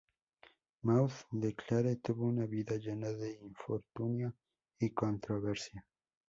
[0.81, 4.33] Maud de Clare tuvo una vida llena de infortunio
[4.79, 5.85] y controversia.